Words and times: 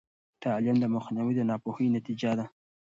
د 0.33 0.33
تعلیم 0.43 0.77
مخنیوی 0.95 1.33
د 1.37 1.41
ناپوهۍ 1.49 1.87
نتیجه 1.95 2.31
ده. 2.39 2.45